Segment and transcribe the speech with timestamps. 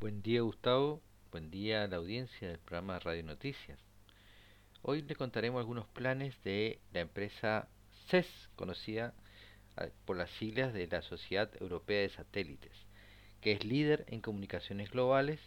[0.00, 3.80] Buen día Gustavo, buen día a la audiencia del programa Radio Noticias.
[4.80, 7.68] Hoy le contaremos algunos planes de la empresa
[8.06, 9.12] CES, conocida
[9.76, 12.86] ah, por las siglas de la Sociedad Europea de Satélites,
[13.40, 15.40] que es líder en comunicaciones globales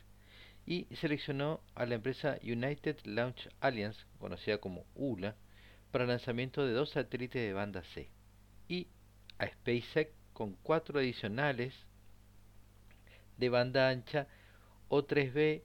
[0.66, 5.38] y seleccionó a la empresa United Launch Alliance, conocida como ULA,
[5.92, 8.10] para el lanzamiento de dos satélites de banda C
[8.68, 8.88] y
[9.38, 11.74] a SpaceX con cuatro adicionales
[13.38, 14.28] de banda ancha
[14.92, 15.62] O3B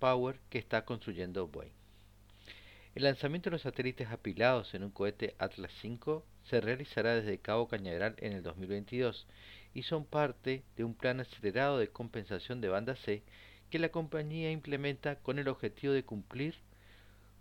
[0.00, 1.70] Power que está construyendo Boeing.
[2.96, 7.68] El lanzamiento de los satélites apilados en un cohete Atlas V se realizará desde Cabo
[7.68, 9.28] Cañaveral en el 2022
[9.74, 13.22] y son parte de un plan acelerado de compensación de banda C
[13.70, 16.56] que la compañía implementa con el objetivo de cumplir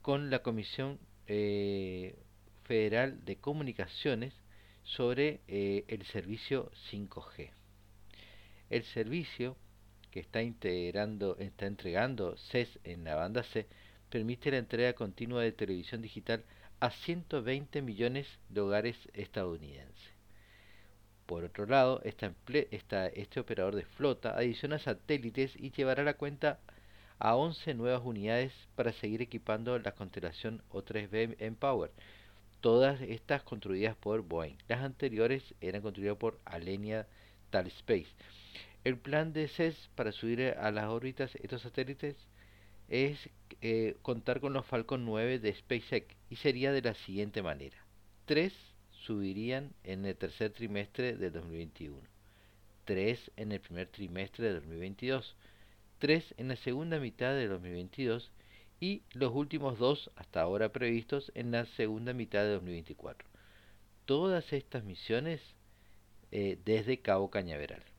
[0.03, 2.15] con la Comisión eh,
[2.63, 4.35] Federal de Comunicaciones
[4.83, 7.49] sobre eh, el servicio 5G.
[8.69, 9.57] El servicio
[10.13, 13.65] que está integrando, está entregando CES en la banda C
[14.11, 16.43] permite la entrega continua de televisión digital
[16.79, 20.13] a 120 millones de hogares estadounidenses.
[21.25, 26.59] Por otro lado, este operador de flota adiciona satélites y llevará la cuenta
[27.17, 31.89] a 11 nuevas unidades para seguir equipando la constelación O3B Empower,
[32.61, 34.57] todas estas construidas por Boeing.
[34.67, 37.07] Las anteriores eran construidas por Alenia
[37.49, 38.13] Tal Space.
[38.83, 42.17] El plan de CES para subir a las órbitas estos satélites
[42.89, 43.29] es
[43.61, 47.77] eh, contar con los Falcon 9 de SpaceX y sería de la siguiente manera.
[48.25, 48.53] Tres
[48.91, 51.97] subirían en el tercer trimestre de 2021,
[52.83, 55.37] tres en el primer trimestre de 2022,
[55.97, 58.33] tres en la segunda mitad de 2022
[58.81, 63.29] y los últimos dos hasta ahora previstos en la segunda mitad de 2024.
[64.05, 65.39] Todas estas misiones
[66.31, 67.92] eh, desde Cabo Cañaveral.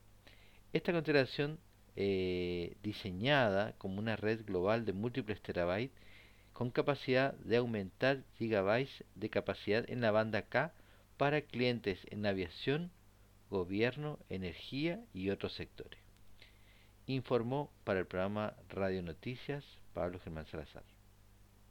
[0.74, 1.60] Esta constelación
[1.94, 5.96] eh, diseñada como una red global de múltiples terabytes
[6.52, 10.72] con capacidad de aumentar gigabytes de capacidad en la banda K
[11.16, 12.90] para clientes en aviación,
[13.50, 16.00] gobierno, energía y otros sectores.
[17.06, 20.82] Informó para el programa Radio Noticias Pablo Germán Salazar.